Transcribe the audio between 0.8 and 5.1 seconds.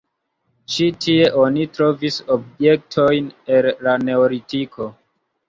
tie oni trovis objektojn el la neolitiko.